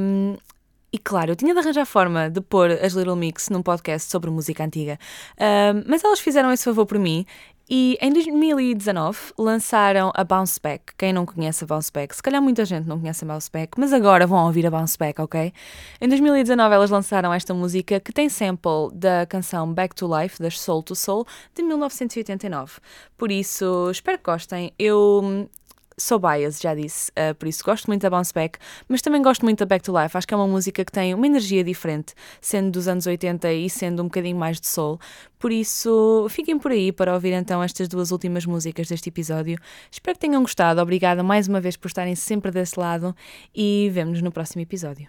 Um, 0.00 0.36
e 0.92 0.98
claro, 0.98 1.32
eu 1.32 1.36
tinha 1.36 1.52
de 1.52 1.60
arranjar 1.60 1.84
forma 1.84 2.30
de 2.30 2.40
pôr 2.40 2.70
as 2.70 2.94
Little 2.94 3.16
Mix 3.16 3.48
num 3.50 3.62
podcast 3.62 4.10
sobre 4.10 4.30
música 4.30 4.64
antiga, 4.64 4.98
uh, 5.34 5.84
mas 5.86 6.02
elas 6.02 6.20
fizeram 6.20 6.52
esse 6.52 6.64
favor 6.64 6.86
por 6.86 6.98
mim 6.98 7.26
e 7.70 7.98
em 8.00 8.10
2019 8.10 9.18
lançaram 9.38 10.10
a 10.14 10.24
Bounce 10.24 10.58
Back. 10.58 10.94
Quem 10.96 11.12
não 11.12 11.26
conhece 11.26 11.64
a 11.64 11.66
Bounce 11.66 11.92
Back? 11.92 12.16
Se 12.16 12.22
calhar 12.22 12.40
muita 12.40 12.64
gente 12.64 12.86
não 12.86 12.98
conhece 12.98 13.24
a 13.24 13.28
Bounce 13.28 13.50
Back, 13.52 13.78
mas 13.78 13.92
agora 13.92 14.26
vão 14.26 14.46
ouvir 14.46 14.66
a 14.66 14.70
Bounce 14.70 14.96
Back, 14.96 15.20
ok? 15.20 15.52
Em 16.00 16.08
2019 16.08 16.74
elas 16.74 16.88
lançaram 16.88 17.34
esta 17.34 17.52
música 17.52 18.00
que 18.00 18.10
tem 18.10 18.30
sample 18.30 18.90
da 18.94 19.26
canção 19.26 19.70
Back 19.70 19.94
to 19.94 20.08
Life, 20.08 20.40
das 20.40 20.58
Soul 20.58 20.82
to 20.82 20.94
Soul, 20.94 21.26
de 21.54 21.62
1989. 21.62 22.80
Por 23.18 23.30
isso, 23.30 23.90
espero 23.90 24.16
que 24.16 24.24
gostem. 24.24 24.72
Eu 24.78 25.46
sou 25.98 26.18
bias, 26.18 26.60
já 26.60 26.74
disse, 26.74 27.10
uh, 27.10 27.34
por 27.34 27.48
isso 27.48 27.62
gosto 27.64 27.86
muito 27.86 28.02
da 28.02 28.10
Bounce 28.10 28.32
Back, 28.32 28.58
mas 28.88 29.02
também 29.02 29.20
gosto 29.20 29.44
muito 29.44 29.58
da 29.58 29.66
Back 29.66 29.84
to 29.84 29.92
Life. 29.96 30.16
Acho 30.16 30.26
que 30.26 30.32
é 30.32 30.36
uma 30.36 30.46
música 30.46 30.84
que 30.84 30.92
tem 30.92 31.12
uma 31.12 31.26
energia 31.26 31.64
diferente, 31.64 32.14
sendo 32.40 32.70
dos 32.70 32.86
anos 32.86 33.06
80 33.06 33.52
e 33.52 33.68
sendo 33.68 34.02
um 34.02 34.06
bocadinho 34.06 34.36
mais 34.36 34.60
de 34.60 34.68
soul. 34.68 34.98
Por 35.38 35.52
isso, 35.52 36.26
fiquem 36.30 36.58
por 36.58 36.70
aí 36.70 36.92
para 36.92 37.12
ouvir 37.12 37.32
então 37.32 37.62
estas 37.62 37.88
duas 37.88 38.10
últimas 38.12 38.46
músicas 38.46 38.88
deste 38.88 39.08
episódio. 39.08 39.58
Espero 39.90 40.16
que 40.16 40.26
tenham 40.26 40.42
gostado. 40.42 40.80
Obrigada 40.80 41.22
mais 41.22 41.48
uma 41.48 41.60
vez 41.60 41.76
por 41.76 41.88
estarem 41.88 42.14
sempre 42.14 42.50
desse 42.50 42.78
lado 42.78 43.14
e 43.54 43.90
vemo-nos 43.92 44.22
no 44.22 44.32
próximo 44.32 44.62
episódio. 44.62 45.08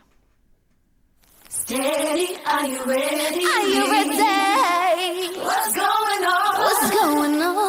Steady, 1.49 2.37
are 2.45 2.67
you 2.67 2.83
ready? 2.85 3.43
Are 3.43 3.67
you 3.67 3.91
ready? 3.91 5.39
What's 5.39 5.73
going 5.73 6.23
on? 6.25 6.59
What's 6.59 6.91
going 6.91 7.41
on? 7.41 7.68